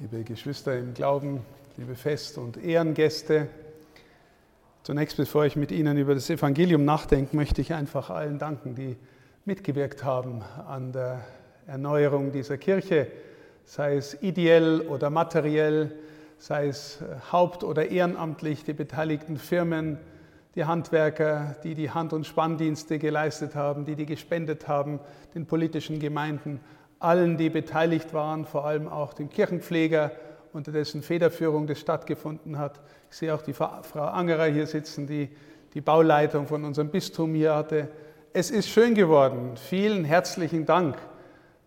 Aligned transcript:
liebe 0.00 0.22
Geschwister 0.22 0.78
im 0.78 0.94
Glauben, 0.94 1.40
liebe 1.76 1.96
Fest- 1.96 2.38
und 2.38 2.56
Ehrengäste. 2.56 3.48
Zunächst, 4.84 5.16
bevor 5.16 5.44
ich 5.44 5.56
mit 5.56 5.72
Ihnen 5.72 5.98
über 5.98 6.14
das 6.14 6.30
Evangelium 6.30 6.84
nachdenke, 6.84 7.34
möchte 7.34 7.60
ich 7.60 7.74
einfach 7.74 8.08
allen 8.08 8.38
danken, 8.38 8.76
die 8.76 8.96
mitgewirkt 9.44 10.04
haben 10.04 10.42
an 10.68 10.92
der 10.92 11.24
Erneuerung 11.66 12.30
dieser 12.30 12.58
Kirche, 12.58 13.08
sei 13.64 13.96
es 13.96 14.22
ideell 14.22 14.82
oder 14.82 15.10
materiell, 15.10 15.90
sei 16.38 16.68
es 16.68 17.02
haupt- 17.32 17.64
oder 17.64 17.90
ehrenamtlich, 17.90 18.62
die 18.62 18.74
beteiligten 18.74 19.36
Firmen, 19.36 19.98
die 20.54 20.64
Handwerker, 20.64 21.56
die 21.64 21.74
die 21.74 21.90
Hand- 21.90 22.12
und 22.12 22.24
Spanndienste 22.24 23.00
geleistet 23.00 23.56
haben, 23.56 23.84
die 23.84 23.96
die 23.96 24.06
gespendet 24.06 24.68
haben, 24.68 25.00
den 25.34 25.46
politischen 25.46 25.98
Gemeinden 25.98 26.60
allen, 26.98 27.36
die 27.36 27.50
beteiligt 27.50 28.12
waren, 28.12 28.44
vor 28.44 28.64
allem 28.66 28.88
auch 28.88 29.14
dem 29.14 29.30
Kirchenpfleger, 29.30 30.12
unter 30.52 30.72
dessen 30.72 31.02
Federführung 31.02 31.66
das 31.66 31.78
stattgefunden 31.78 32.58
hat. 32.58 32.80
Ich 33.10 33.18
sehe 33.18 33.34
auch 33.34 33.42
die 33.42 33.52
Frau 33.52 33.68
Angerer 33.94 34.46
hier 34.46 34.66
sitzen, 34.66 35.06
die 35.06 35.28
die 35.74 35.80
Bauleitung 35.80 36.46
von 36.46 36.64
unserem 36.64 36.88
Bistum 36.88 37.34
hier 37.34 37.54
hatte. 37.54 37.88
Es 38.32 38.50
ist 38.50 38.68
schön 38.68 38.94
geworden. 38.94 39.56
Vielen 39.56 40.04
herzlichen 40.04 40.64
Dank, 40.64 40.96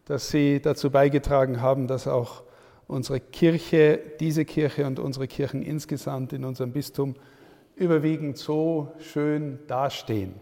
dass 0.06 0.30
Sie 0.30 0.62
dazu 0.62 0.90
beigetragen 0.90 1.62
haben, 1.62 1.88
dass 1.88 2.08
auch 2.08 2.44
unsere 2.88 3.20
Kirche, 3.20 4.00
diese 4.20 4.44
Kirche 4.44 4.86
und 4.86 5.00
unsere 5.00 5.28
Kirchen 5.28 5.62
insgesamt 5.62 6.34
in 6.34 6.44
unserem 6.44 6.74
Bistum 6.74 7.16
überwiegend 7.76 8.38
so 8.38 8.92
schön 9.00 9.60
dastehen. 9.68 10.34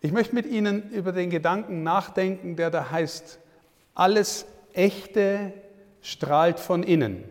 Ich 0.00 0.12
möchte 0.12 0.34
mit 0.34 0.46
Ihnen 0.46 0.90
über 0.90 1.12
den 1.12 1.30
Gedanken 1.30 1.82
nachdenken, 1.82 2.56
der 2.56 2.70
da 2.70 2.90
heißt, 2.90 3.38
alles 3.96 4.46
Echte 4.74 5.52
strahlt 6.02 6.60
von 6.60 6.82
innen. 6.82 7.24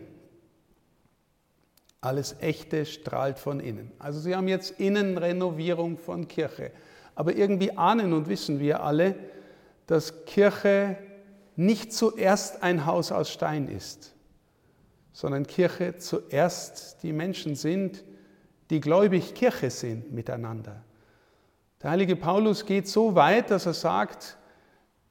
Alles 2.00 2.36
Echte 2.40 2.84
strahlt 2.84 3.38
von 3.38 3.60
innen. 3.60 3.92
Also 3.98 4.20
Sie 4.20 4.34
haben 4.34 4.48
jetzt 4.48 4.78
Innenrenovierung 4.78 5.96
von 5.96 6.28
Kirche. 6.28 6.72
Aber 7.14 7.34
irgendwie 7.34 7.76
ahnen 7.78 8.12
und 8.12 8.28
wissen 8.28 8.60
wir 8.60 8.82
alle, 8.82 9.14
dass 9.86 10.26
Kirche 10.26 10.98
nicht 11.54 11.92
zuerst 11.92 12.62
ein 12.62 12.84
Haus 12.84 13.12
aus 13.12 13.30
Stein 13.30 13.68
ist, 13.68 14.14
sondern 15.12 15.46
Kirche 15.46 15.96
zuerst 15.96 17.02
die 17.02 17.12
Menschen 17.12 17.54
sind, 17.54 18.04
die 18.70 18.80
gläubig 18.80 19.34
Kirche 19.34 19.70
sind 19.70 20.12
miteinander. 20.12 20.82
Der 21.82 21.90
heilige 21.90 22.16
Paulus 22.16 22.66
geht 22.66 22.88
so 22.88 23.14
weit, 23.14 23.50
dass 23.50 23.66
er 23.66 23.74
sagt, 23.74 24.36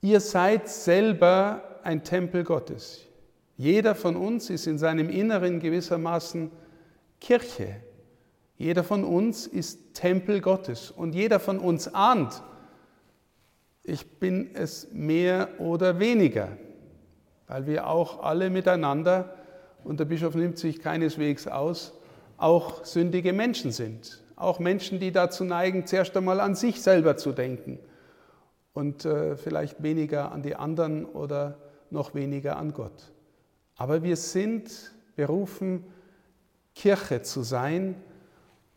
Ihr 0.06 0.20
seid 0.20 0.70
selber 0.70 1.80
ein 1.82 2.04
Tempel 2.04 2.44
Gottes. 2.44 3.08
Jeder 3.58 3.96
von 3.96 4.16
uns 4.16 4.52
ist 4.52 4.68
in 4.68 4.78
seinem 4.78 5.10
Inneren 5.10 5.60
gewissermaßen 5.60 6.52
Kirche. 7.20 7.78
Jeder 8.56 8.84
von 8.84 9.04
uns 9.04 9.48
ist 9.48 9.96
Tempel 9.96 10.42
Gottes 10.42 10.92
und 10.92 11.16
jeder 11.16 11.40
von 11.40 11.58
uns 11.58 11.92
ahnt, 11.92 12.44
ich 13.84 14.20
bin 14.20 14.52
es 14.54 14.90
mehr 14.92 15.50
oder 15.58 15.98
weniger, 15.98 16.50
weil 17.48 17.66
wir 17.66 17.88
auch 17.88 18.22
alle 18.22 18.52
miteinander, 18.52 19.34
und 19.84 20.00
der 20.00 20.06
Bischof 20.06 20.36
nimmt 20.36 20.60
sich 20.60 20.82
keineswegs 20.82 21.48
aus, 21.48 21.94
auch 22.38 22.86
sündige 22.86 23.34
Menschen 23.34 23.72
sind. 23.72 24.24
Auch 24.36 24.60
Menschen, 24.60 25.00
die 25.00 25.12
dazu 25.12 25.46
neigen, 25.46 25.88
zuerst 25.88 26.16
einmal 26.16 26.42
an 26.42 26.54
sich 26.54 26.80
selber 26.80 27.18
zu 27.18 27.32
denken 27.32 27.80
und 28.76 29.06
äh, 29.06 29.38
vielleicht 29.38 29.82
weniger 29.82 30.34
an 30.34 30.44
die 30.44 30.56
anderen 30.56 31.06
oder 31.06 31.58
noch 31.90 32.14
weniger 32.14 32.58
an 32.58 32.74
Gott. 32.74 33.14
Aber 33.78 34.04
wir 34.04 34.18
sind 34.18 34.92
berufen, 35.16 35.86
Kirche 36.76 37.22
zu 37.22 37.42
sein 37.42 37.96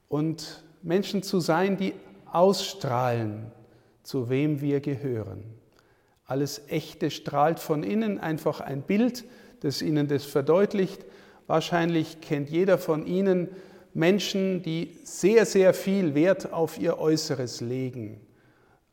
und 0.09 0.63
Menschen 0.83 1.25
zu 1.25 1.41
sein, 1.41 1.77
die 1.77 1.95
ausstrahlen, 2.31 3.51
zu 4.05 4.31
wem 4.31 4.61
wir 4.61 4.81
gehören. 4.81 5.43
Alles 6.25 6.63
Echte 6.69 7.11
strahlt 7.11 7.59
von 7.59 7.83
innen, 7.83 8.21
einfach 8.21 8.61
ein 8.61 8.83
Bild, 8.83 9.25
das 9.61 9.83
Ihnen 9.83 10.07
das 10.07 10.25
verdeutlicht. 10.25 11.05
Wahrscheinlich 11.49 12.21
kennt 12.21 12.51
jeder 12.51 12.79
von 12.79 13.05
Ihnen 13.05 13.49
Menschen, 13.95 14.63
die 14.63 14.97
sehr, 15.03 15.45
sehr 15.45 15.75
viel 15.75 16.15
Wert 16.15 16.53
auf 16.53 16.79
ihr 16.79 16.99
Äußeres 16.99 17.61
legen 17.61 18.21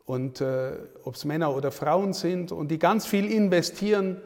und 0.05 0.41
äh, 0.41 0.73
ob 1.03 1.15
es 1.15 1.25
Männer 1.25 1.55
oder 1.55 1.71
Frauen 1.71 2.13
sind 2.13 2.51
und 2.51 2.69
die 2.69 2.79
ganz 2.79 3.05
viel 3.05 3.31
investieren, 3.31 4.17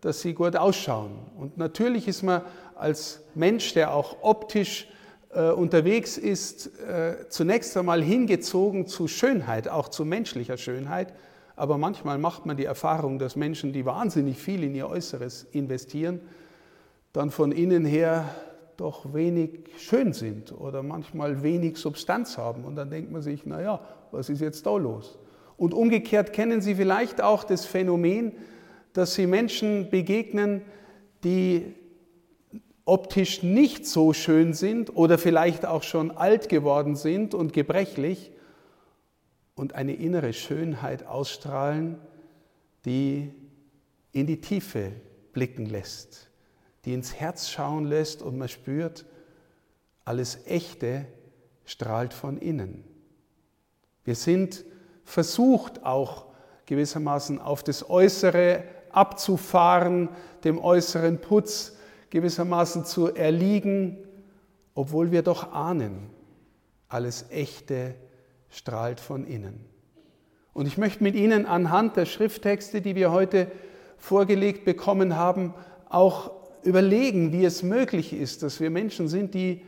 dass 0.00 0.20
sie 0.20 0.34
gut 0.34 0.56
ausschauen. 0.56 1.12
Und 1.36 1.58
natürlich 1.58 2.08
ist 2.08 2.22
man 2.22 2.42
als 2.74 3.22
Mensch, 3.34 3.74
der 3.74 3.92
auch 3.92 4.16
optisch 4.22 4.88
äh, 5.30 5.50
unterwegs 5.50 6.16
ist, 6.16 6.78
äh, 6.80 7.28
zunächst 7.28 7.76
einmal 7.76 8.02
hingezogen 8.02 8.86
zu 8.86 9.08
Schönheit, 9.08 9.68
auch 9.68 9.88
zu 9.88 10.04
menschlicher 10.04 10.56
Schönheit. 10.56 11.12
Aber 11.56 11.78
manchmal 11.78 12.18
macht 12.18 12.46
man 12.46 12.56
die 12.56 12.66
Erfahrung, 12.66 13.18
dass 13.18 13.36
Menschen, 13.36 13.72
die 13.72 13.84
wahnsinnig 13.86 14.38
viel 14.38 14.62
in 14.62 14.74
ihr 14.74 14.88
Äußeres 14.88 15.44
investieren, 15.52 16.20
dann 17.12 17.30
von 17.30 17.50
innen 17.52 17.84
her 17.84 18.28
doch 18.76 19.14
wenig 19.14 19.70
schön 19.78 20.12
sind 20.12 20.52
oder 20.52 20.82
manchmal 20.82 21.42
wenig 21.42 21.78
Substanz 21.78 22.36
haben. 22.36 22.64
Und 22.64 22.76
dann 22.76 22.90
denkt 22.90 23.10
man 23.10 23.22
sich, 23.22 23.46
naja, 23.46 23.80
was 24.12 24.28
ist 24.28 24.40
jetzt 24.40 24.66
da 24.66 24.76
los? 24.76 25.18
Und 25.56 25.74
umgekehrt 25.74 26.32
kennen 26.32 26.60
Sie 26.60 26.74
vielleicht 26.74 27.20
auch 27.20 27.44
das 27.44 27.64
Phänomen, 27.64 28.32
dass 28.92 29.14
Sie 29.14 29.26
Menschen 29.26 29.90
begegnen, 29.90 30.62
die 31.24 31.74
optisch 32.84 33.42
nicht 33.42 33.86
so 33.86 34.12
schön 34.12 34.54
sind 34.54 34.94
oder 34.94 35.18
vielleicht 35.18 35.66
auch 35.66 35.82
schon 35.82 36.10
alt 36.10 36.48
geworden 36.48 36.94
sind 36.94 37.34
und 37.34 37.52
gebrechlich 37.52 38.30
und 39.56 39.74
eine 39.74 39.94
innere 39.94 40.32
Schönheit 40.32 41.04
ausstrahlen, 41.06 41.98
die 42.84 43.32
in 44.12 44.26
die 44.26 44.40
Tiefe 44.40 44.92
blicken 45.32 45.66
lässt, 45.66 46.30
die 46.84 46.94
ins 46.94 47.14
Herz 47.14 47.50
schauen 47.50 47.86
lässt 47.86 48.22
und 48.22 48.38
man 48.38 48.48
spürt, 48.48 49.04
alles 50.04 50.46
Echte 50.46 51.06
strahlt 51.64 52.14
von 52.14 52.38
innen. 52.38 52.84
Wir 54.04 54.14
sind 54.14 54.64
versucht 55.06 55.86
auch 55.86 56.26
gewissermaßen 56.66 57.40
auf 57.40 57.62
das 57.62 57.88
Äußere 57.88 58.64
abzufahren, 58.90 60.10
dem 60.44 60.58
äußeren 60.58 61.20
Putz 61.20 61.76
gewissermaßen 62.10 62.84
zu 62.84 63.14
erliegen, 63.14 63.98
obwohl 64.74 65.12
wir 65.12 65.22
doch 65.22 65.52
ahnen, 65.52 66.10
alles 66.88 67.26
Echte 67.30 67.94
strahlt 68.50 69.00
von 69.00 69.26
innen. 69.26 69.64
Und 70.52 70.66
ich 70.66 70.76
möchte 70.76 71.02
mit 71.02 71.14
Ihnen 71.14 71.46
anhand 71.46 71.96
der 71.96 72.06
Schrifttexte, 72.06 72.80
die 72.80 72.94
wir 72.94 73.12
heute 73.12 73.50
vorgelegt 73.98 74.64
bekommen 74.64 75.16
haben, 75.16 75.54
auch 75.88 76.30
überlegen, 76.62 77.32
wie 77.32 77.44
es 77.44 77.62
möglich 77.62 78.12
ist, 78.12 78.42
dass 78.42 78.60
wir 78.60 78.70
Menschen 78.70 79.08
sind, 79.08 79.34
die 79.34 79.62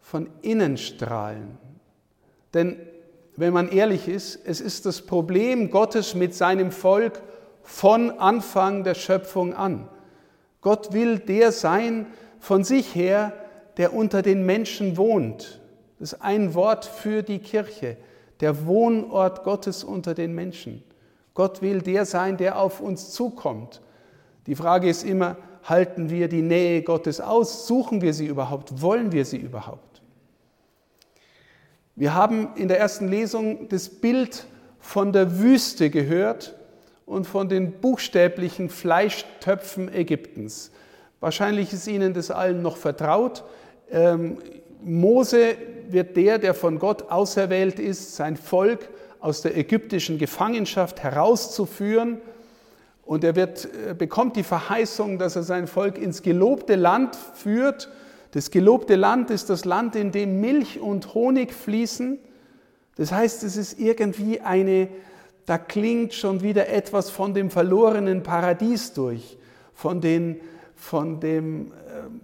von 0.00 0.28
innen 0.42 0.76
strahlen. 0.76 1.56
Denn 2.52 2.76
wenn 3.36 3.52
man 3.52 3.68
ehrlich 3.68 4.08
ist, 4.08 4.38
es 4.44 4.60
ist 4.60 4.86
das 4.86 5.02
Problem 5.02 5.70
Gottes 5.70 6.14
mit 6.14 6.34
seinem 6.34 6.72
Volk 6.72 7.22
von 7.62 8.10
Anfang 8.18 8.84
der 8.84 8.94
Schöpfung 8.94 9.54
an. 9.54 9.88
Gott 10.60 10.92
will 10.92 11.18
der 11.18 11.52
sein 11.52 12.06
von 12.38 12.64
sich 12.64 12.94
her, 12.94 13.32
der 13.76 13.94
unter 13.94 14.22
den 14.22 14.44
Menschen 14.44 14.96
wohnt. 14.96 15.60
Das 15.98 16.12
ist 16.12 16.22
ein 16.22 16.54
Wort 16.54 16.84
für 16.84 17.22
die 17.22 17.38
Kirche, 17.38 17.96
der 18.40 18.66
Wohnort 18.66 19.44
Gottes 19.44 19.84
unter 19.84 20.14
den 20.14 20.34
Menschen. 20.34 20.82
Gott 21.34 21.62
will 21.62 21.80
der 21.80 22.04
sein, 22.04 22.36
der 22.36 22.58
auf 22.58 22.80
uns 22.80 23.10
zukommt. 23.10 23.80
Die 24.46 24.54
Frage 24.54 24.88
ist 24.88 25.04
immer, 25.04 25.36
halten 25.64 26.10
wir 26.10 26.28
die 26.28 26.42
Nähe 26.42 26.82
Gottes 26.82 27.20
aus? 27.20 27.66
Suchen 27.66 28.00
wir 28.00 28.12
sie 28.12 28.26
überhaupt? 28.26 28.82
Wollen 28.82 29.12
wir 29.12 29.24
sie 29.24 29.36
überhaupt? 29.36 29.89
Wir 32.00 32.14
haben 32.14 32.48
in 32.54 32.68
der 32.68 32.80
ersten 32.80 33.08
Lesung 33.08 33.68
das 33.68 33.90
Bild 33.90 34.46
von 34.78 35.12
der 35.12 35.38
Wüste 35.38 35.90
gehört 35.90 36.54
und 37.04 37.26
von 37.26 37.50
den 37.50 37.72
buchstäblichen 37.72 38.70
Fleischtöpfen 38.70 39.92
Ägyptens. 39.92 40.70
Wahrscheinlich 41.20 41.74
ist 41.74 41.86
Ihnen 41.86 42.14
das 42.14 42.30
allen 42.30 42.62
noch 42.62 42.78
vertraut. 42.78 43.44
Ähm, 43.90 44.38
Mose 44.82 45.56
wird 45.90 46.16
der, 46.16 46.38
der 46.38 46.54
von 46.54 46.78
Gott 46.78 47.10
auserwählt 47.10 47.78
ist, 47.78 48.16
sein 48.16 48.38
Volk 48.38 48.88
aus 49.18 49.42
der 49.42 49.54
ägyptischen 49.58 50.16
Gefangenschaft 50.16 51.02
herauszuführen. 51.02 52.22
Und 53.04 53.24
er 53.24 53.36
wird, 53.36 53.68
äh, 53.90 53.92
bekommt 53.92 54.36
die 54.36 54.42
Verheißung, 54.42 55.18
dass 55.18 55.36
er 55.36 55.42
sein 55.42 55.66
Volk 55.66 55.98
ins 55.98 56.22
gelobte 56.22 56.76
Land 56.76 57.14
führt 57.34 57.90
das 58.32 58.50
gelobte 58.50 58.96
Land 58.96 59.30
ist 59.30 59.50
das 59.50 59.64
Land, 59.64 59.96
in 59.96 60.12
dem 60.12 60.40
Milch 60.40 60.80
und 60.80 61.14
Honig 61.14 61.52
fließen. 61.52 62.18
Das 62.96 63.12
heißt, 63.12 63.42
es 63.42 63.56
ist 63.56 63.78
irgendwie 63.78 64.40
eine, 64.40 64.88
da 65.46 65.58
klingt 65.58 66.14
schon 66.14 66.42
wieder 66.42 66.68
etwas 66.68 67.10
von 67.10 67.34
dem 67.34 67.50
verlorenen 67.50 68.22
Paradies 68.22 68.92
durch, 68.92 69.36
von 69.74 70.00
den, 70.00 70.40
von 70.76 71.18
dem 71.18 71.72
äh, 71.72 71.72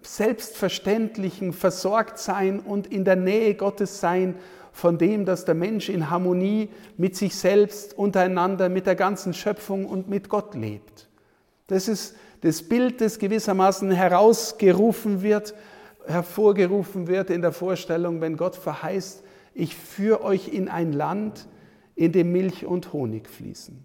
selbstverständlichen 0.02 1.52
Versorgtsein 1.52 2.60
und 2.60 2.86
in 2.86 3.04
der 3.04 3.16
Nähe 3.16 3.54
Gottes 3.54 4.00
sein, 4.00 4.36
von 4.76 4.98
dem, 4.98 5.24
dass 5.24 5.46
der 5.46 5.54
Mensch 5.54 5.88
in 5.88 6.10
Harmonie 6.10 6.68
mit 6.98 7.16
sich 7.16 7.34
selbst, 7.34 7.96
untereinander, 7.96 8.68
mit 8.68 8.86
der 8.86 8.94
ganzen 8.94 9.32
Schöpfung 9.32 9.86
und 9.86 10.08
mit 10.10 10.28
Gott 10.28 10.54
lebt. 10.54 11.08
Das 11.66 11.88
ist 11.88 12.14
das 12.42 12.62
Bild, 12.62 13.00
das 13.00 13.18
gewissermaßen 13.18 13.90
herausgerufen 13.90 15.22
wird, 15.22 15.54
hervorgerufen 16.06 17.06
wird 17.06 17.30
in 17.30 17.42
der 17.42 17.52
Vorstellung, 17.52 18.20
wenn 18.20 18.36
Gott 18.36 18.56
verheißt, 18.56 19.22
ich 19.54 19.74
führe 19.74 20.22
euch 20.22 20.48
in 20.48 20.68
ein 20.68 20.92
Land, 20.92 21.48
in 21.94 22.12
dem 22.12 22.32
Milch 22.32 22.66
und 22.66 22.92
Honig 22.92 23.28
fließen. 23.28 23.84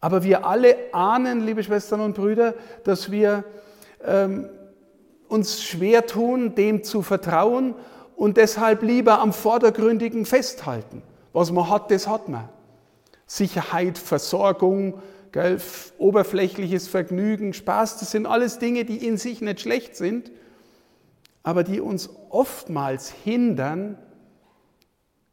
Aber 0.00 0.22
wir 0.22 0.46
alle 0.46 0.76
ahnen, 0.92 1.44
liebe 1.44 1.62
Schwestern 1.62 2.00
und 2.00 2.14
Brüder, 2.14 2.54
dass 2.84 3.10
wir 3.10 3.44
ähm, 4.04 4.48
uns 5.28 5.62
schwer 5.62 6.06
tun, 6.06 6.54
dem 6.54 6.84
zu 6.84 7.02
vertrauen 7.02 7.74
und 8.16 8.36
deshalb 8.36 8.82
lieber 8.82 9.20
am 9.20 9.32
Vordergründigen 9.32 10.24
festhalten. 10.24 11.02
Was 11.32 11.52
man 11.52 11.68
hat, 11.68 11.90
das 11.90 12.08
hat 12.08 12.28
man. 12.28 12.48
Sicherheit, 13.26 13.98
Versorgung, 13.98 15.02
gell, 15.32 15.60
oberflächliches 15.98 16.88
Vergnügen, 16.88 17.52
Spaß, 17.52 17.98
das 17.98 18.10
sind 18.10 18.26
alles 18.26 18.58
Dinge, 18.58 18.84
die 18.84 19.06
in 19.06 19.18
sich 19.18 19.40
nicht 19.42 19.60
schlecht 19.60 19.96
sind, 19.96 20.30
aber 21.48 21.64
die 21.64 21.80
uns 21.80 22.10
oftmals 22.28 23.10
hindern, 23.10 23.96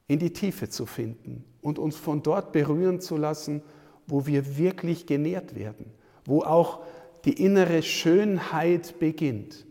in 0.08 0.18
die 0.18 0.32
Tiefe 0.32 0.70
zu 0.70 0.86
finden 0.86 1.44
und 1.62 1.78
uns 1.78 1.98
von 1.98 2.24
dort 2.24 2.54
berühren 2.54 3.02
zu 3.02 3.18
lassen, 3.18 3.62
wo 4.08 4.26
wir 4.26 4.58
wirklich 4.58 5.08
genährt 5.08 5.56
werden, 5.56 5.92
wo 6.24 6.42
auch 6.44 6.86
die 7.26 7.44
innere 7.44 7.84
Schönheit 7.84 8.98
beginnt. 8.98 9.66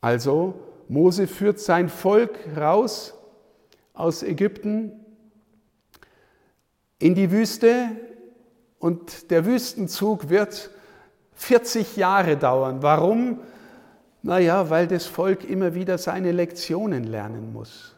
Also 0.00 0.54
Mose 0.88 1.28
führt 1.28 1.60
sein 1.60 1.88
Volk 1.88 2.36
raus 2.56 3.14
aus 3.92 4.24
Ägypten 4.24 4.94
in 6.98 7.14
die 7.14 7.30
Wüste 7.30 7.88
und 8.80 9.30
der 9.30 9.46
Wüstenzug 9.46 10.28
wird 10.28 10.70
40 11.34 11.96
Jahre 11.96 12.36
dauern. 12.36 12.82
Warum? 12.82 13.38
Naja, 14.24 14.70
weil 14.70 14.86
das 14.86 15.04
Volk 15.04 15.44
immer 15.44 15.74
wieder 15.74 15.98
seine 15.98 16.32
Lektionen 16.32 17.04
lernen 17.04 17.52
muss. 17.52 17.94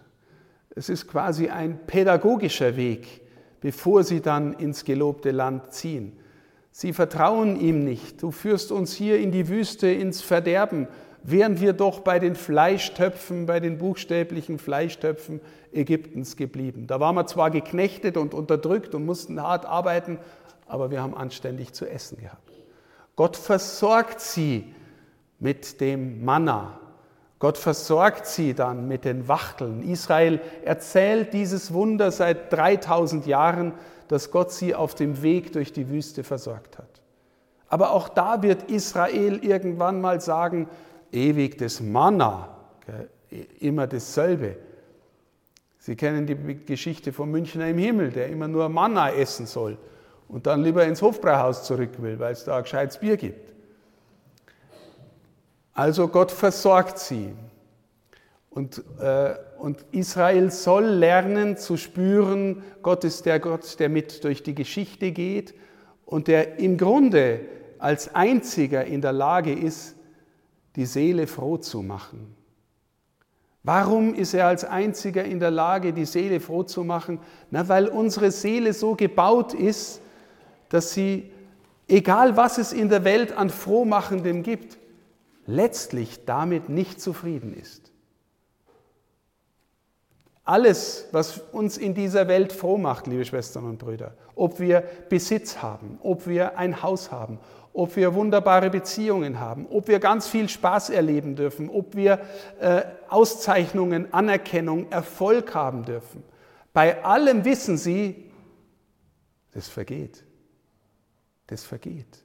Es 0.75 0.89
ist 0.89 1.07
quasi 1.07 1.51
ein 1.51 1.79
pädagogischer 1.87 2.77
Weg, 2.77 3.21
bevor 3.61 4.03
sie 4.03 4.21
dann 4.21 4.53
ins 4.55 4.85
gelobte 4.85 5.31
Land 5.31 5.73
ziehen. 5.73 6.19
Sie 6.73 6.93
vertrauen 6.93 7.55
ihm 7.61 7.85
nicht. 7.85 8.25
Du 8.25 8.33
führst 8.33 8.73
uns 8.73 8.93
hier 8.93 9.21
in 9.21 9.31
die 9.31 9.49
Wüste, 9.49 9.87
ins 9.87 10.21
Verderben, 10.21 10.89
wären 11.23 11.61
wir 11.61 11.73
doch 11.73 12.01
bei 12.01 12.19
den 12.19 12.35
Fleischtöpfen, 12.35 13.47
bei 13.47 13.61
den 13.61 13.79
buchstäblichen 13.79 14.59
Fleischtöpfen 14.59 15.41
Ägyptens 15.73 16.37
geblieben. 16.37 16.89
Da 16.89 16.99
waren 16.99 17.15
wir 17.15 17.29
zwar 17.29 17.53
geknechtet 17.53 18.17
und 18.17 18.35
unterdrückt 18.35 18.97
und 18.97 19.07
mussten 19.07 19.41
hart 19.41 19.65
arbeiten, 19.65 20.19
aber 20.67 20.91
wir 20.91 21.01
haben 21.01 21.17
anständig 21.17 21.73
zu 21.73 21.89
essen 21.89 22.19
gehabt. 22.19 22.51
Gott 23.15 23.37
versorgt 23.37 24.21
sie 24.21 24.75
mit 25.39 25.81
dem 25.81 26.25
Manna, 26.25 26.81
Gott 27.39 27.59
versorgt 27.59 28.27
sie 28.27 28.55
dann 28.55 28.89
mit 28.89 29.05
den 29.05 29.29
Wachteln. 29.29 29.83
Israel 29.83 30.41
erzählt 30.65 31.35
dieses 31.35 31.73
Wunder 31.73 32.11
seit 32.11 32.51
3000 32.53 33.27
Jahren, 33.27 33.75
dass 34.09 34.31
Gott 34.31 34.53
sie 34.53 34.75
auf 34.75 34.95
dem 34.95 35.23
Weg 35.23 35.53
durch 35.53 35.73
die 35.73 35.91
Wüste 35.91 36.25
versorgt 36.25 36.79
hat. 36.79 37.03
Aber 37.69 37.91
auch 37.91 38.09
da 38.09 38.43
wird 38.43 38.71
Israel 38.71 39.45
irgendwann 39.45 40.01
mal 40.01 40.21
sagen, 40.21 40.69
ewig 41.13 41.59
das 41.59 41.81
Manna, 41.81 42.57
immer 43.61 43.87
dasselbe. 43.87 44.57
Sie 45.79 45.97
kennen 45.97 46.27
die 46.27 46.65
Geschichte 46.65 47.13
vom 47.13 47.31
Münchner 47.31 47.69
im 47.69 47.79
Himmel, 47.79 48.11
der 48.11 48.29
immer 48.29 48.49
nur 48.49 48.69
Manna 48.69 49.13
essen 49.13 49.47
soll 49.47 49.77
und 50.29 50.47
dann 50.47 50.63
lieber 50.63 50.85
ins 50.85 51.03
Hofbräuhaus 51.03 51.65
zurück 51.65 51.91
will, 51.99 52.19
weil 52.19 52.33
es 52.33 52.45
da 52.45 52.57
ein 52.57 52.63
gescheites 52.63 52.99
Bier 52.99 53.17
gibt. 53.17 53.56
Also 55.77 56.09
Gott 56.09 56.33
versorgt 56.33 56.99
sie. 56.99 57.35
Und, 58.49 58.83
äh, 58.99 59.35
und 59.59 59.85
Israel 59.93 60.51
soll 60.51 60.87
lernen 60.87 61.59
zu 61.59 61.77
spüren, 61.77 62.65
Gott 62.81 63.05
ist 63.05 63.27
der 63.27 63.39
Gott, 63.39 63.79
der 63.79 63.91
mit 63.91 64.25
durch 64.25 64.43
die 64.43 64.55
Geschichte 64.55 65.13
geht 65.13 65.55
und 66.07 66.29
der 66.29 66.59
im 66.59 66.79
Grunde 66.79 67.41
als 67.79 68.15
einziger 68.15 68.87
in 68.87 69.03
der 69.03 69.13
Lage 69.13 69.53
ist, 69.53 69.97
die 70.77 70.87
Seele 70.87 71.27
froh 71.27 71.59
zu 71.59 71.83
machen. 71.83 72.35
Warum 73.63 74.15
ist 74.15 74.33
er 74.33 74.47
als 74.47 74.65
einziger 74.65 75.25
in 75.25 75.41
der 75.41 75.51
Lage, 75.51 75.93
die 75.93 76.07
Seele 76.07 76.41
froh 76.41 76.63
zu 76.63 76.85
machen? 76.85 77.19
Na, 77.51 77.69
weil 77.69 77.89
unsere 77.89 78.31
Seele 78.31 78.73
so 78.73 78.95
gebaut 78.95 79.53
ist, 79.53 80.01
dass 80.71 80.95
sie, 80.95 81.31
egal 81.87 82.35
was 82.39 82.57
es 82.57 82.73
in 82.73 82.89
der 82.89 83.05
Welt 83.05 83.37
an 83.37 83.51
Frohmachendem 83.51 84.43
gibt, 84.43 84.79
letztlich 85.47 86.25
damit 86.25 86.69
nicht 86.69 87.01
zufrieden 87.01 87.55
ist. 87.55 87.93
Alles, 90.45 91.09
was 91.11 91.39
uns 91.39 91.77
in 91.77 91.95
dieser 91.95 92.29
Welt 92.29 92.53
froh 92.53 92.79
macht, 92.79 93.09
liebe 93.09 93.25
Schwestern 93.25 93.65
und 93.65 93.79
Brüder, 93.79 94.15
ob 94.37 94.61
wir 94.61 94.85
Besitz 95.09 95.61
haben, 95.61 95.99
ob 96.03 96.29
wir 96.29 96.57
ein 96.57 96.83
Haus 96.83 97.11
haben, 97.11 97.41
ob 97.73 97.97
wir 97.97 98.15
wunderbare 98.15 98.71
Beziehungen 98.71 99.41
haben, 99.41 99.67
ob 99.69 99.89
wir 99.89 99.99
ganz 99.99 100.29
viel 100.29 100.49
Spaß 100.49 100.91
erleben 100.91 101.35
dürfen, 101.35 101.69
ob 101.69 101.97
wir 101.97 102.21
äh, 102.61 102.83
Auszeichnungen, 103.09 104.13
Anerkennung, 104.15 104.91
Erfolg 104.91 105.53
haben 105.55 105.85
dürfen. 105.85 106.23
Bei 106.73 107.05
allem 107.05 107.45
wissen 107.45 107.77
Sie, 107.77 108.31
das 109.53 109.69
vergeht. 109.69 110.25
Das 111.49 111.65
vergeht. 111.65 112.25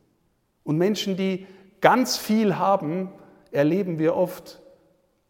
Und 0.64 0.78
Menschen, 0.78 1.18
die 1.18 1.48
ganz 1.82 2.18
viel 2.18 2.58
haben, 2.58 3.10
erleben 3.52 4.00
wir 4.00 4.16
oft 4.16 4.62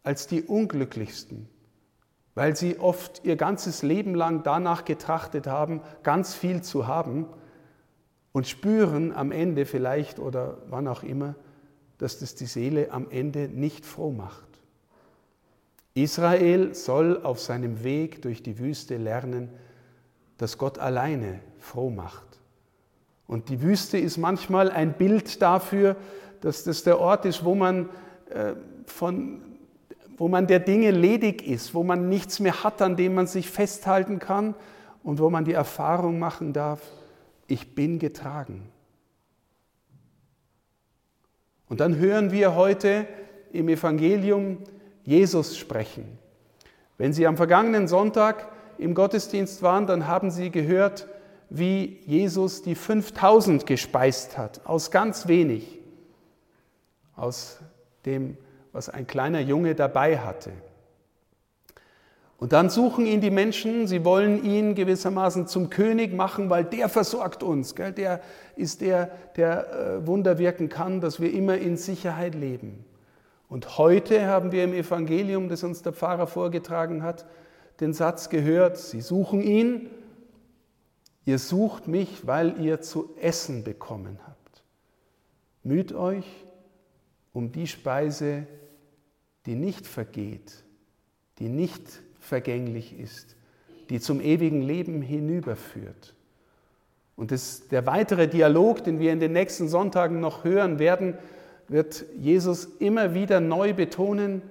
als 0.02 0.26
die 0.26 0.42
unglücklichsten, 0.42 1.48
weil 2.34 2.56
sie 2.56 2.78
oft 2.78 3.24
ihr 3.24 3.36
ganzes 3.36 3.82
Leben 3.82 4.14
lang 4.14 4.42
danach 4.42 4.84
getrachtet 4.84 5.46
haben, 5.46 5.80
ganz 6.02 6.34
viel 6.34 6.62
zu 6.62 6.86
haben 6.86 7.26
und 8.32 8.46
spüren 8.46 9.12
am 9.12 9.32
Ende 9.32 9.66
vielleicht 9.66 10.18
oder 10.18 10.58
wann 10.68 10.88
auch 10.88 11.02
immer, 11.02 11.34
dass 11.98 12.18
das 12.18 12.34
die 12.34 12.46
Seele 12.46 12.90
am 12.90 13.10
Ende 13.10 13.48
nicht 13.48 13.86
froh 13.86 14.10
macht. 14.10 14.48
Israel 15.94 16.74
soll 16.74 17.22
auf 17.22 17.40
seinem 17.40 17.84
Weg 17.84 18.22
durch 18.22 18.42
die 18.42 18.58
Wüste 18.58 18.96
lernen, 18.96 19.50
dass 20.38 20.58
Gott 20.58 20.78
alleine 20.78 21.40
froh 21.58 21.90
macht. 21.90 22.40
Und 23.26 23.50
die 23.50 23.62
Wüste 23.62 23.98
ist 23.98 24.16
manchmal 24.16 24.70
ein 24.70 24.94
Bild 24.94 25.42
dafür, 25.42 25.96
dass 26.42 26.64
das 26.64 26.82
der 26.82 27.00
Ort 27.00 27.24
ist, 27.24 27.44
wo 27.44 27.54
man, 27.54 27.88
äh, 28.28 28.52
von, 28.86 29.40
wo 30.18 30.28
man 30.28 30.46
der 30.46 30.60
Dinge 30.60 30.90
ledig 30.90 31.46
ist, 31.46 31.72
wo 31.72 31.82
man 31.84 32.08
nichts 32.08 32.40
mehr 32.40 32.62
hat, 32.64 32.82
an 32.82 32.96
dem 32.96 33.14
man 33.14 33.26
sich 33.26 33.48
festhalten 33.48 34.18
kann 34.18 34.54
und 35.02 35.18
wo 35.18 35.30
man 35.30 35.44
die 35.44 35.52
Erfahrung 35.52 36.18
machen 36.18 36.52
darf, 36.52 36.80
ich 37.46 37.74
bin 37.74 37.98
getragen. 37.98 38.68
Und 41.68 41.80
dann 41.80 41.96
hören 41.96 42.32
wir 42.32 42.54
heute 42.54 43.06
im 43.52 43.68
Evangelium 43.68 44.58
Jesus 45.04 45.56
sprechen. 45.56 46.18
Wenn 46.98 47.12
Sie 47.12 47.26
am 47.26 47.36
vergangenen 47.36 47.88
Sonntag 47.88 48.48
im 48.78 48.94
Gottesdienst 48.94 49.62
waren, 49.62 49.86
dann 49.86 50.06
haben 50.06 50.30
Sie 50.30 50.50
gehört, 50.50 51.06
wie 51.50 52.00
Jesus 52.06 52.62
die 52.62 52.74
5000 52.74 53.64
gespeist 53.64 54.38
hat, 54.38 54.60
aus 54.64 54.90
ganz 54.90 55.28
wenig 55.28 55.81
aus 57.16 57.60
dem, 58.04 58.36
was 58.72 58.88
ein 58.88 59.06
kleiner 59.06 59.40
Junge 59.40 59.74
dabei 59.74 60.18
hatte. 60.18 60.52
Und 62.42 62.52
dann 62.52 62.70
suchen 62.70 63.06
ihn 63.06 63.20
die 63.20 63.30
Menschen, 63.30 63.86
sie 63.86 64.04
wollen 64.04 64.44
ihn 64.44 64.74
gewissermaßen 64.74 65.46
zum 65.46 65.70
König 65.70 66.12
machen, 66.12 66.50
weil 66.50 66.64
der 66.64 66.88
versorgt 66.88 67.44
uns, 67.44 67.76
gell? 67.76 67.92
der 67.92 68.20
ist 68.56 68.80
der, 68.80 69.12
der 69.36 69.72
äh, 69.72 70.06
Wunder 70.08 70.38
wirken 70.38 70.68
kann, 70.68 71.00
dass 71.00 71.20
wir 71.20 71.32
immer 71.32 71.56
in 71.58 71.76
Sicherheit 71.76 72.34
leben. 72.34 72.84
Und 73.48 73.78
heute 73.78 74.26
haben 74.26 74.50
wir 74.50 74.64
im 74.64 74.72
Evangelium, 74.72 75.48
das 75.48 75.62
uns 75.62 75.82
der 75.82 75.92
Pfarrer 75.92 76.26
vorgetragen 76.26 77.04
hat, 77.04 77.26
den 77.78 77.92
Satz 77.92 78.28
gehört, 78.28 78.76
sie 78.76 79.02
suchen 79.02 79.40
ihn, 79.40 79.88
ihr 81.24 81.38
sucht 81.38 81.86
mich, 81.86 82.26
weil 82.26 82.60
ihr 82.60 82.80
zu 82.80 83.10
essen 83.20 83.62
bekommen 83.62 84.18
habt. 84.26 84.64
Müht 85.62 85.92
euch 85.92 86.26
um 87.32 87.52
die 87.52 87.66
Speise, 87.66 88.46
die 89.46 89.54
nicht 89.54 89.86
vergeht, 89.86 90.64
die 91.38 91.48
nicht 91.48 92.02
vergänglich 92.20 92.98
ist, 92.98 93.36
die 93.90 94.00
zum 94.00 94.20
ewigen 94.20 94.62
Leben 94.62 95.02
hinüberführt. 95.02 96.14
Und 97.16 97.30
das, 97.30 97.68
der 97.68 97.86
weitere 97.86 98.28
Dialog, 98.28 98.84
den 98.84 98.98
wir 98.98 99.12
in 99.12 99.20
den 99.20 99.32
nächsten 99.32 99.68
Sonntagen 99.68 100.20
noch 100.20 100.44
hören 100.44 100.78
werden, 100.78 101.18
wird 101.68 102.04
Jesus 102.16 102.64
immer 102.64 103.14
wieder 103.14 103.40
neu 103.40 103.74
betonen, 103.74 104.42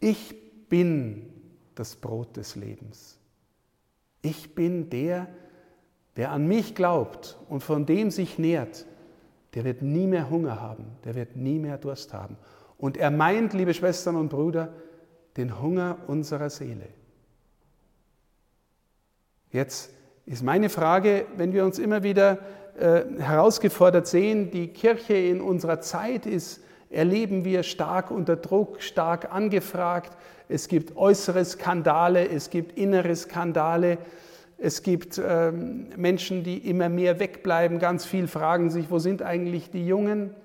ich 0.00 0.34
bin 0.68 1.32
das 1.74 1.96
Brot 1.96 2.36
des 2.36 2.56
Lebens. 2.56 3.18
Ich 4.22 4.54
bin 4.54 4.90
der, 4.90 5.28
Wer 6.14 6.30
an 6.30 6.46
mich 6.46 6.74
glaubt 6.74 7.38
und 7.48 7.62
von 7.62 7.86
dem 7.86 8.10
sich 8.10 8.38
nährt, 8.38 8.84
der 9.54 9.64
wird 9.64 9.82
nie 9.82 10.06
mehr 10.06 10.30
Hunger 10.30 10.60
haben, 10.60 10.96
der 11.04 11.14
wird 11.14 11.36
nie 11.36 11.58
mehr 11.58 11.78
Durst 11.78 12.14
haben. 12.14 12.36
Und 12.78 12.96
er 12.96 13.10
meint, 13.10 13.52
liebe 13.52 13.74
Schwestern 13.74 14.16
und 14.16 14.28
Brüder, 14.28 14.72
den 15.36 15.60
Hunger 15.60 15.98
unserer 16.06 16.50
Seele. 16.50 16.88
Jetzt 19.50 19.90
ist 20.24 20.42
meine 20.42 20.68
Frage, 20.68 21.26
wenn 21.36 21.52
wir 21.52 21.64
uns 21.64 21.78
immer 21.78 22.02
wieder 22.02 22.38
äh, 22.78 23.02
herausgefordert 23.18 24.06
sehen, 24.06 24.50
die 24.50 24.68
Kirche 24.68 25.14
in 25.14 25.40
unserer 25.40 25.80
Zeit 25.80 26.26
ist, 26.26 26.62
erleben 26.88 27.44
wir 27.44 27.62
stark 27.62 28.10
unter 28.10 28.36
Druck, 28.36 28.82
stark 28.82 29.32
angefragt. 29.32 30.16
Es 30.48 30.68
gibt 30.68 30.96
äußere 30.96 31.44
Skandale, 31.44 32.28
es 32.28 32.50
gibt 32.50 32.78
innere 32.78 33.14
Skandale. 33.16 33.98
Es 34.64 34.84
gibt 34.84 35.20
ähm, 35.24 35.88
Menschen, 35.96 36.44
die 36.44 36.56
immer 36.56 36.88
mehr 36.88 37.18
wegbleiben. 37.18 37.80
Ganz 37.80 38.04
viel 38.04 38.28
fragen 38.28 38.70
sich, 38.70 38.92
wo 38.92 39.00
sind 39.00 39.20
eigentlich 39.20 39.70
die 39.70 39.84
Jungen? 39.84 40.36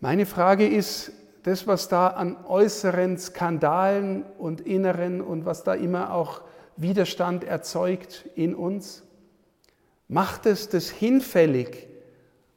Meine 0.00 0.26
Frage 0.26 0.68
ist, 0.68 1.12
das, 1.44 1.66
was 1.66 1.88
da 1.88 2.08
an 2.08 2.36
äußeren 2.44 3.16
Skandalen 3.16 4.22
und 4.36 4.60
inneren 4.60 5.22
und 5.22 5.46
was 5.46 5.64
da 5.64 5.72
immer 5.72 6.12
auch 6.12 6.42
Widerstand 6.76 7.42
erzeugt 7.42 8.28
in 8.34 8.54
uns, 8.54 9.02
macht 10.06 10.44
es 10.44 10.68
das 10.68 10.90
hinfällig, 10.90 11.86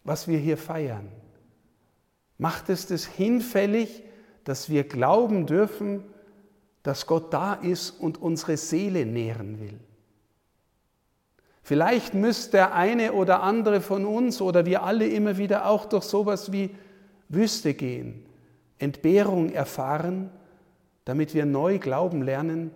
was 0.03 0.27
wir 0.27 0.39
hier 0.39 0.57
feiern? 0.57 1.07
Macht 2.37 2.69
es 2.69 2.85
das 2.85 3.05
hinfällig, 3.05 4.03
dass 4.43 4.69
wir 4.69 4.83
glauben 4.83 5.45
dürfen, 5.45 6.03
dass 6.83 7.07
Gott 7.07 7.33
da 7.33 7.53
ist 7.53 7.91
und 7.91 8.21
unsere 8.21 8.57
Seele 8.57 9.05
nähren 9.05 9.61
will? 9.61 9.79
Vielleicht 11.63 12.13
müsste 12.13 12.51
der 12.51 12.73
eine 12.73 13.13
oder 13.13 13.43
andere 13.43 13.81
von 13.81 14.05
uns 14.05 14.41
oder 14.41 14.65
wir 14.65 14.83
alle 14.83 15.07
immer 15.07 15.37
wieder 15.37 15.67
auch 15.67 15.85
durch 15.85 16.03
sowas 16.03 16.51
wie 16.51 16.75
Wüste 17.29 17.73
gehen, 17.73 18.25
Entbehrung 18.79 19.51
erfahren, 19.51 20.31
damit 21.05 21.33
wir 21.33 21.45
neu 21.45 21.77
glauben 21.77 22.23
lernen, 22.23 22.71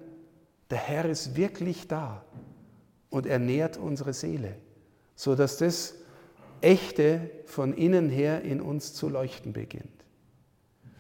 der 0.70 0.78
Herr 0.78 1.06
ist 1.06 1.36
wirklich 1.36 1.88
da 1.88 2.24
und 3.10 3.26
ernährt 3.26 3.78
unsere 3.78 4.14
Seele, 4.14 4.56
sodass 5.16 5.58
das 5.58 5.96
Echte 6.62 7.30
von 7.46 7.74
innen 7.74 8.10
her 8.10 8.42
in 8.42 8.62
uns 8.62 8.94
zu 8.94 9.10
leuchten 9.10 9.54
beginnt. 9.54 9.90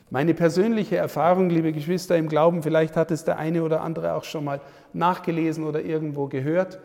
Meine 0.10 0.34
persönliche 0.34 0.98
Erfahrung, 0.98 1.50
liebe 1.50 1.72
Geschwister 1.72 2.15
im 2.18 2.30
Glauben, 2.30 2.62
vielleicht 2.62 2.96
hat 2.96 3.12
es 3.12 3.25
der 3.25 3.38
eine 3.38 3.63
oder 3.63 3.82
andere 3.82 4.13
auch 4.13 4.24
schon 4.24 4.44
mal 4.44 4.62
nachgelesen 4.94 5.63
oder 5.63 5.82
irgendwo 5.82 6.27
gehört, 6.27 6.80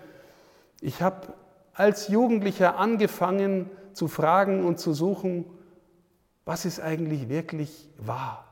ich 0.80 1.02
habe 1.02 1.34
als 1.74 2.08
Jugendlicher 2.08 2.78
angefangen 2.78 3.70
zu 3.92 4.08
fragen 4.08 4.64
und 4.64 4.78
zu 4.78 4.92
suchen, 4.92 5.44
was 6.44 6.64
ist 6.64 6.80
eigentlich 6.80 7.28
wirklich 7.28 7.88
wahr? 7.98 8.46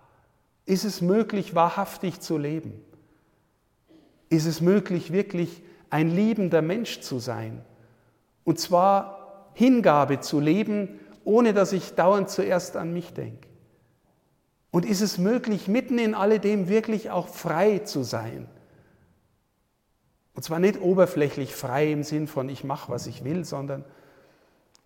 Ist 0.66 0.84
es 0.84 1.00
möglich, 1.00 1.54
wahrhaftig 1.54 2.20
zu 2.20 2.36
leben? 2.36 2.84
Ist 4.28 4.46
es 4.46 4.60
möglich, 4.60 5.12
wirklich 5.12 5.62
ein 5.90 6.14
liebender 6.14 6.62
Mensch 6.62 7.00
zu 7.00 7.18
sein? 7.18 7.64
Und 8.44 8.60
zwar 8.60 9.50
Hingabe 9.54 10.20
zu 10.20 10.40
leben, 10.40 11.00
ohne 11.24 11.54
dass 11.54 11.72
ich 11.72 11.94
dauernd 11.94 12.30
zuerst 12.30 12.76
an 12.76 12.92
mich 12.92 13.14
denke. 13.14 13.48
Und 14.70 14.84
ist 14.84 15.00
es 15.00 15.18
möglich, 15.18 15.66
mitten 15.66 15.98
in 15.98 16.14
alledem 16.14 16.68
wirklich 16.68 17.10
auch 17.10 17.28
frei 17.28 17.78
zu 17.80 18.02
sein? 18.02 18.48
Und 20.38 20.44
zwar 20.44 20.60
nicht 20.60 20.80
oberflächlich 20.80 21.52
frei 21.52 21.90
im 21.90 22.04
Sinn 22.04 22.28
von 22.28 22.48
ich 22.48 22.62
mache, 22.62 22.92
was 22.92 23.08
ich 23.08 23.24
will, 23.24 23.44
sondern 23.44 23.84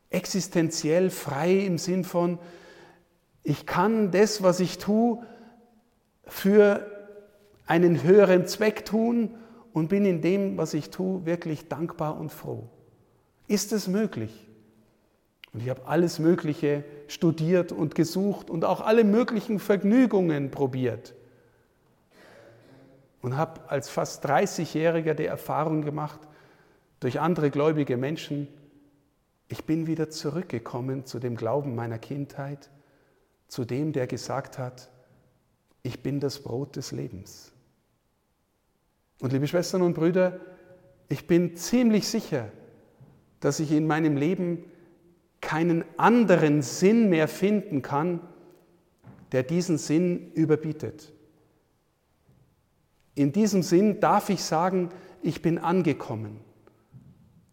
existenziell 0.08 1.10
frei 1.10 1.52
im 1.52 1.76
Sinn 1.76 2.04
von 2.04 2.38
ich 3.42 3.66
kann 3.66 4.10
das, 4.12 4.42
was 4.42 4.60
ich 4.60 4.78
tue, 4.78 5.18
für 6.24 6.86
einen 7.66 8.02
höheren 8.02 8.46
Zweck 8.46 8.86
tun 8.86 9.34
und 9.74 9.88
bin 9.90 10.06
in 10.06 10.22
dem, 10.22 10.56
was 10.56 10.72
ich 10.72 10.88
tue, 10.88 11.26
wirklich 11.26 11.68
dankbar 11.68 12.18
und 12.18 12.32
froh. 12.32 12.70
Ist 13.46 13.74
es 13.74 13.88
möglich? 13.88 14.48
Und 15.52 15.62
ich 15.62 15.68
habe 15.68 15.84
alles 15.84 16.18
Mögliche 16.18 16.82
studiert 17.08 17.72
und 17.72 17.94
gesucht 17.94 18.48
und 18.48 18.64
auch 18.64 18.80
alle 18.80 19.04
möglichen 19.04 19.58
Vergnügungen 19.58 20.50
probiert 20.50 21.14
und 23.22 23.36
habe 23.36 23.68
als 23.70 23.88
fast 23.88 24.26
30-Jähriger 24.26 25.14
die 25.14 25.26
Erfahrung 25.26 25.82
gemacht, 25.82 26.20
durch 27.00 27.20
andere 27.20 27.50
gläubige 27.50 27.96
Menschen, 27.96 28.48
ich 29.48 29.64
bin 29.64 29.86
wieder 29.86 30.10
zurückgekommen 30.10 31.06
zu 31.06 31.18
dem 31.18 31.36
Glauben 31.36 31.74
meiner 31.74 31.98
Kindheit, 31.98 32.70
zu 33.48 33.64
dem, 33.64 33.92
der 33.92 34.06
gesagt 34.06 34.58
hat, 34.58 34.90
ich 35.82 36.02
bin 36.02 36.20
das 36.20 36.40
Brot 36.40 36.76
des 36.76 36.92
Lebens. 36.92 37.52
Und 39.20 39.32
liebe 39.32 39.46
Schwestern 39.46 39.82
und 39.82 39.94
Brüder, 39.94 40.40
ich 41.08 41.26
bin 41.26 41.56
ziemlich 41.56 42.08
sicher, 42.08 42.50
dass 43.40 43.60
ich 43.60 43.72
in 43.72 43.86
meinem 43.86 44.16
Leben 44.16 44.64
keinen 45.40 45.84
anderen 45.96 46.62
Sinn 46.62 47.08
mehr 47.08 47.28
finden 47.28 47.82
kann, 47.82 48.20
der 49.32 49.42
diesen 49.42 49.76
Sinn 49.76 50.32
überbietet. 50.32 51.12
In 53.14 53.32
diesem 53.32 53.62
Sinn 53.62 54.00
darf 54.00 54.30
ich 54.30 54.42
sagen, 54.42 54.90
ich 55.22 55.42
bin 55.42 55.58
angekommen 55.58 56.40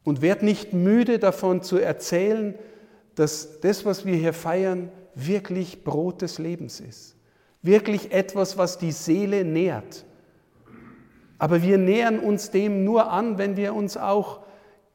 und 0.04 0.22
werde 0.22 0.46
nicht 0.46 0.74
müde 0.74 1.20
davon 1.20 1.62
zu 1.62 1.78
erzählen, 1.78 2.56
dass 3.16 3.60
das, 3.60 3.86
was 3.86 4.06
wir 4.06 4.16
hier 4.16 4.34
feiern, 4.34 4.90
wirklich 5.16 5.84
Brot 5.84 6.22
des 6.22 6.40
Lebens 6.40 6.80
ist. 6.80 7.16
Wirklich 7.62 8.14
etwas, 8.14 8.58
was 8.58 8.78
die 8.78 8.94
Seele 8.94 9.44
nährt. 9.44 10.06
Aber 11.38 11.62
wir 11.62 11.78
nähern 11.78 12.20
uns 12.20 12.52
dem 12.52 12.86
nur 12.86 13.12
an, 13.12 13.38
wenn 13.38 13.58
wir 13.58 13.74
uns 13.74 13.98
auch 13.98 14.42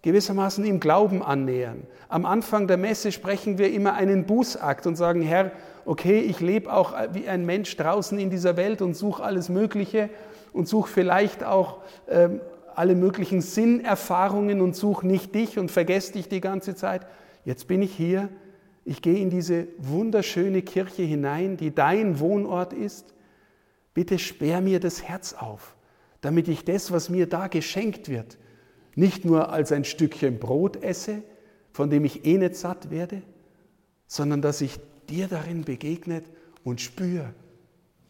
gewissermaßen 0.01 0.65
im 0.65 0.81
Glauben 0.81 1.23
annähern. 1.23 1.87
Am 2.09 2.27
Anfang 2.27 2.67
der 2.67 2.77
Messe 2.77 3.13
sprechen 3.13 3.59
wir 3.59 3.73
immer 3.73 3.95
einen 3.95 4.27
Bußakt 4.27 4.87
und 4.87 4.97
sagen, 4.97 5.23
Herr, 5.23 5.53
okay, 5.87 6.21
ich 6.21 6.41
lebe 6.41 6.73
auch 6.73 6.95
wie 7.13 7.29
ein 7.29 7.47
Mensch 7.47 7.77
draußen 7.77 8.19
in 8.19 8.31
dieser 8.31 8.57
Welt 8.57 8.83
und 8.83 8.95
suche 8.95 9.23
alles 9.23 9.49
Mögliche 9.49 10.11
und 10.55 10.69
such 10.69 10.87
vielleicht 10.87 11.45
auch 11.45 11.81
ähm, 12.09 12.41
alle 12.75 12.95
möglichen 12.95 13.43
Sinnerfahrungen 13.43 14.61
und 14.61 14.75
such 14.75 15.03
nicht 15.03 15.35
dich 15.35 15.59
und 15.59 15.71
vergess 15.71 16.13
dich 16.13 16.29
die 16.29 16.41
ganze 16.41 16.75
Zeit. 16.75 17.07
Jetzt 17.45 17.67
bin 17.67 17.83
ich 17.83 17.93
hier, 17.93 18.29
ich 18.85 19.03
gehe 19.03 19.19
in 19.19 19.31
diese 19.31 19.67
wunderschöne 19.79 20.63
Kirche 20.63 21.03
hinein, 21.03 21.57
die 21.57 21.75
dein 21.75 22.21
Wohnort 22.21 22.73
ist. 22.73 23.15
Bitte 23.95 24.19
sperr 24.19 24.61
mir 24.61 24.81
das 24.81 25.03
Herz 25.03 25.35
auf, 25.35 25.77
damit 26.21 26.49
ich 26.49 26.65
das, 26.65 26.93
was 26.93 27.11
mir 27.11 27.29
da 27.29 27.49
geschenkt 27.49 28.09
wird, 28.09 28.39
nicht 28.95 29.25
nur 29.25 29.53
als 29.53 29.73
ein 29.73 29.85
Stückchen 29.85 30.39
Brot 30.39 30.83
esse, 30.83 31.23
von 31.73 31.91
dem 31.91 32.05
ich 32.05 32.25
eh 32.25 32.39
nicht 32.39 32.55
satt 32.55 32.91
werde, 32.91 33.23
sondern 34.07 34.41
dass 34.41 34.61
ich 34.61 34.79
dir 35.09 35.27
darin 35.27 35.65
begegnet 35.65 36.27
und 36.63 36.81
spüre, 36.81 37.35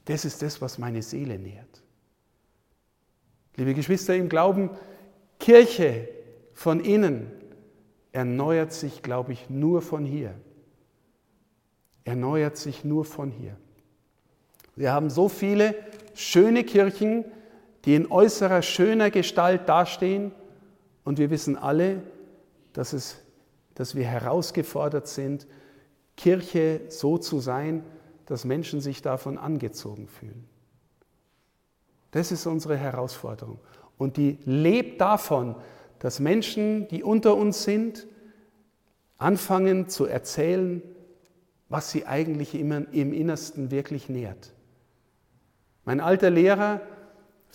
das 0.05 0.27
ist 0.27 0.43
das, 0.43 0.61
was 0.61 0.79
meine 0.79 1.01
Seele 1.01 1.39
nährt. 1.39 1.84
Liebe 3.57 3.75
Geschwister 3.75 4.17
im 4.17 4.29
Glauben, 4.29 4.71
Kirche 5.39 6.09
von 6.53 6.81
innen 6.81 7.31
erneuert 8.13 8.73
sich, 8.73 9.03
glaube 9.03 9.33
ich, 9.33 9.51
nur 9.51 9.83
von 9.83 10.05
hier. 10.05 10.35
Erneuert 12.05 12.57
sich 12.57 12.85
nur 12.85 13.05
von 13.05 13.31
hier. 13.31 13.57
Wir 14.77 14.93
haben 14.93 15.11
so 15.11 15.29
viele 15.29 15.75
schöne 16.15 16.65
Kirchen, 16.65 17.25
die 17.85 17.95
in 17.95 18.11
äußerer 18.11 18.63
schöner 18.63 19.11
Gestalt 19.11 19.69
dastehen 19.69 20.33
und 21.05 21.19
wir 21.19 21.31
wissen 21.31 21.57
alle, 21.57 22.03
dass, 22.73 22.93
es, 22.93 23.19
dass 23.75 23.95
wir 23.95 24.05
herausgefordert 24.05 25.07
sind, 25.07 25.47
Kirche 26.17 26.81
so 26.89 27.19
zu 27.19 27.41
sein, 27.41 27.85
dass 28.27 28.45
Menschen 28.45 28.81
sich 28.81 29.03
davon 29.03 29.39
angezogen 29.39 30.09
fühlen. 30.09 30.49
Das 32.15 32.31
ist 32.31 32.47
unsere 32.47 32.77
Herausforderung. 32.77 33.59
Und 33.99 34.17
die 34.19 34.39
lebt 34.45 35.01
davon, 35.01 35.57
dass 35.99 36.21
Menschen, 36.21 36.87
die 36.87 37.03
unter 37.03 37.35
uns 37.35 37.65
sind, 37.65 38.07
anfangen 39.19 39.89
zu 39.89 40.07
erzählen, 40.07 40.81
was 41.69 41.91
sie 41.91 42.07
eigentlich 42.07 42.55
im 42.55 42.93
Innersten 42.93 43.73
wirklich 43.73 44.09
nährt. 44.09 44.53
Mein 45.85 45.99
alter 45.99 46.31
Lehrer, 46.31 46.83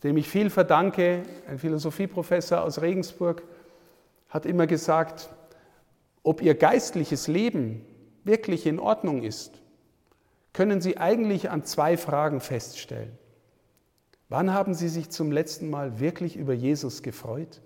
dem 0.03 0.17
ich 0.17 0.27
viel 0.27 0.49
verdanke, 0.49 1.23
ein 1.47 1.57
Philosophieprofessor 1.57 2.61
aus 2.61 2.81
Regensburg, 2.81 3.43
hat 4.27 4.45
immer 4.45 4.67
gesagt, 4.67 5.29
ob 6.21 6.41
ihr 6.41 6.53
geistliches 6.53 7.29
Leben 7.29 7.85
wirklich 8.25 8.65
in 8.65 8.77
Ordnung 8.77 9.23
ist, 9.23 9.53
können 10.51 10.81
Sie 10.81 10.97
eigentlich 10.97 11.49
an 11.49 11.63
zwei 11.63 11.95
Fragen 11.95 12.41
feststellen. 12.41 13.17
Wann 14.29 14.53
haben 14.53 14.75
Sie 14.75 14.87
sich 14.87 15.09
zum 15.09 15.31
letzten 15.31 15.69
Mal 15.69 15.99
wirklich 15.99 16.35
über 16.35 16.53
Jesus 16.53 17.01
gefreut? 17.01 17.61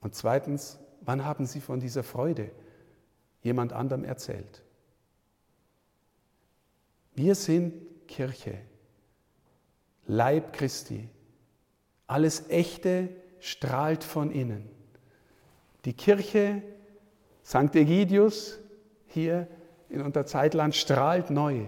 Und 0.00 0.14
zweitens, 0.14 0.78
wann 1.00 1.24
haben 1.24 1.44
Sie 1.44 1.60
von 1.60 1.80
dieser 1.80 2.04
Freude 2.04 2.50
jemand 3.42 3.72
anderem 3.72 4.04
erzählt? 4.04 4.62
Wir 7.14 7.34
sind 7.34 7.74
Kirche, 8.06 8.58
Leib 10.06 10.52
Christi. 10.52 11.08
Alles 12.06 12.48
Echte 12.48 13.08
strahlt 13.40 14.04
von 14.04 14.30
innen. 14.30 14.68
Die 15.84 15.94
Kirche 15.94 16.62
St. 17.44 17.74
Egidius 17.74 18.58
hier 19.06 19.48
in 19.88 20.00
Unterzeitland 20.00 20.74
strahlt 20.74 21.30
neu. 21.30 21.66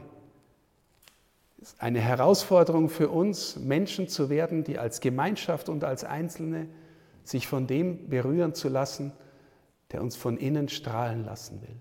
Eine 1.79 2.01
Herausforderung 2.01 2.89
für 2.89 3.09
uns, 3.09 3.57
Menschen 3.57 4.09
zu 4.09 4.29
werden, 4.29 4.65
die 4.65 4.79
als 4.79 5.01
Gemeinschaft 5.01 5.69
und 5.69 5.85
als 5.85 6.05
Einzelne 6.05 6.69
sich 7.23 7.47
von 7.47 7.67
dem 7.67 8.09
berühren 8.09 8.55
zu 8.55 8.69
lassen, 8.69 9.13
der 9.93 10.03
uns 10.03 10.17
von 10.17 10.37
innen 10.37 10.69
strahlen 10.69 11.25
lassen 11.25 11.63
will. 11.63 11.81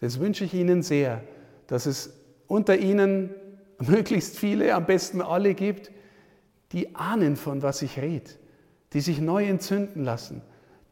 Das 0.00 0.20
wünsche 0.20 0.44
ich 0.44 0.52
Ihnen 0.54 0.82
sehr, 0.82 1.22
dass 1.66 1.86
es 1.86 2.14
unter 2.46 2.76
Ihnen 2.76 3.34
möglichst 3.78 4.38
viele, 4.38 4.74
am 4.74 4.86
besten 4.86 5.22
alle 5.22 5.54
gibt, 5.54 5.90
die 6.72 6.94
ahnen, 6.94 7.36
von 7.36 7.62
was 7.62 7.82
ich 7.82 7.98
rede, 7.98 8.30
die 8.92 9.00
sich 9.00 9.20
neu 9.20 9.46
entzünden 9.46 10.04
lassen, 10.04 10.42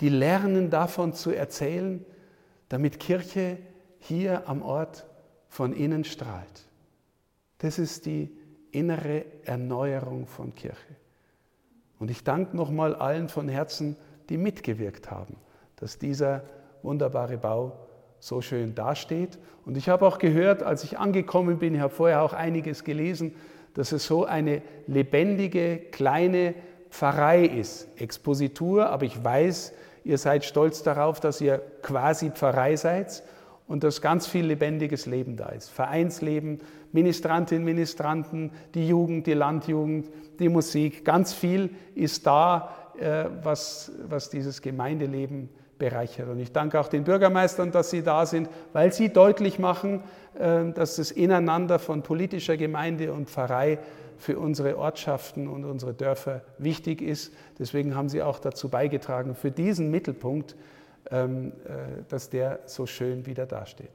die 0.00 0.08
lernen 0.08 0.70
davon 0.70 1.12
zu 1.12 1.30
erzählen, 1.30 2.04
damit 2.68 2.98
Kirche 2.98 3.58
hier 3.98 4.48
am 4.48 4.62
Ort 4.62 5.06
von 5.48 5.72
innen 5.72 6.04
strahlt. 6.04 6.66
Das 7.62 7.78
ist 7.78 8.06
die 8.06 8.28
innere 8.72 9.24
Erneuerung 9.44 10.26
von 10.26 10.54
Kirche. 10.54 10.96
Und 12.00 12.10
ich 12.10 12.24
danke 12.24 12.56
nochmal 12.56 12.96
allen 12.96 13.28
von 13.28 13.48
Herzen, 13.48 13.96
die 14.28 14.36
mitgewirkt 14.36 15.12
haben, 15.12 15.36
dass 15.76 15.98
dieser 15.98 16.42
wunderbare 16.82 17.38
Bau 17.38 17.72
so 18.18 18.40
schön 18.40 18.74
dasteht. 18.74 19.38
Und 19.64 19.76
ich 19.76 19.88
habe 19.88 20.06
auch 20.06 20.18
gehört, 20.18 20.64
als 20.64 20.82
ich 20.82 20.98
angekommen 20.98 21.58
bin, 21.58 21.74
ich 21.76 21.80
habe 21.80 21.94
vorher 21.94 22.22
auch 22.22 22.32
einiges 22.32 22.82
gelesen, 22.82 23.34
dass 23.74 23.92
es 23.92 24.06
so 24.06 24.24
eine 24.24 24.62
lebendige 24.88 25.78
kleine 25.78 26.54
Pfarrei 26.90 27.44
ist. 27.44 27.88
Expositur, 28.00 28.90
aber 28.90 29.04
ich 29.04 29.22
weiß, 29.22 29.72
ihr 30.02 30.18
seid 30.18 30.44
stolz 30.44 30.82
darauf, 30.82 31.20
dass 31.20 31.40
ihr 31.40 31.62
quasi 31.82 32.30
Pfarrei 32.30 32.74
seid 32.74 33.22
und 33.68 33.84
dass 33.84 34.02
ganz 34.02 34.26
viel 34.26 34.46
lebendiges 34.46 35.06
Leben 35.06 35.36
da 35.36 35.48
ist. 35.50 35.70
Vereinsleben, 35.70 36.60
Ministrantinnen, 36.92 37.64
Ministranten, 37.64 38.50
die 38.74 38.86
Jugend, 38.86 39.26
die 39.26 39.32
Landjugend, 39.32 40.06
die 40.38 40.48
Musik, 40.48 41.04
ganz 41.04 41.32
viel 41.32 41.70
ist 41.94 42.26
da, 42.26 42.92
äh, 42.98 43.24
was, 43.42 43.92
was 44.08 44.30
dieses 44.30 44.60
Gemeindeleben 44.60 45.48
bereichert. 45.78 46.28
Und 46.28 46.38
ich 46.38 46.52
danke 46.52 46.78
auch 46.78 46.88
den 46.88 47.04
Bürgermeistern, 47.04 47.72
dass 47.72 47.90
sie 47.90 48.02
da 48.02 48.26
sind, 48.26 48.48
weil 48.72 48.92
sie 48.92 49.08
deutlich 49.08 49.58
machen, 49.58 50.02
äh, 50.38 50.70
dass 50.72 50.96
das 50.96 51.10
Ineinander 51.10 51.78
von 51.78 52.02
politischer 52.02 52.56
Gemeinde 52.56 53.12
und 53.12 53.28
Pfarrei 53.28 53.78
für 54.18 54.38
unsere 54.38 54.78
Ortschaften 54.78 55.48
und 55.48 55.64
unsere 55.64 55.94
Dörfer 55.94 56.42
wichtig 56.58 57.02
ist. 57.02 57.32
Deswegen 57.58 57.96
haben 57.96 58.08
sie 58.08 58.22
auch 58.22 58.38
dazu 58.38 58.68
beigetragen, 58.68 59.34
für 59.34 59.50
diesen 59.50 59.90
Mittelpunkt, 59.90 60.54
ähm, 61.10 61.52
äh, 61.64 62.02
dass 62.08 62.30
der 62.30 62.60
so 62.66 62.86
schön 62.86 63.26
wieder 63.26 63.46
dasteht. 63.46 63.90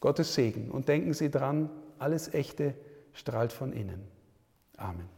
Gottes 0.00 0.34
Segen 0.34 0.70
und 0.70 0.88
denken 0.88 1.14
Sie 1.14 1.30
dran, 1.30 1.70
alles 2.04 2.32
Echte 2.32 2.74
strahlt 3.14 3.52
von 3.52 3.72
innen. 3.72 4.06
Amen. 4.76 5.08